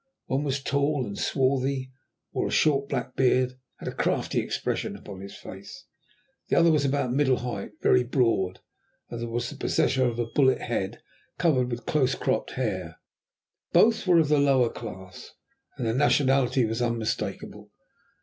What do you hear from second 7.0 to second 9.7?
middle height, very broad, and was the